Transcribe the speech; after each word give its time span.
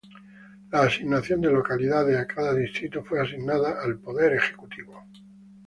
La 0.71 0.81
asignación 0.81 1.41
de 1.41 1.51
localidades 1.51 2.17
a 2.17 2.25
cada 2.25 2.55
distrito 2.55 3.03
fue 3.03 3.21
asignada 3.21 3.79
al 3.83 3.99
Poder 3.99 4.33
Ejecutivo. 4.33 4.99